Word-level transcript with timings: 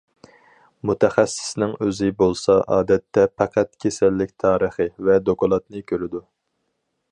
مۇتەخەسسىسنىڭ 0.89 1.75
ئۆزى 1.87 2.09
بولسا 2.21 2.55
ئادەتتە 2.77 3.27
پەقەت 3.41 3.71
كېسەللىك 3.85 4.33
تارىخى 4.45 4.91
ۋە 5.11 5.21
دوكلاتنى 5.29 5.87
كۆرىدۇ. 5.93 6.27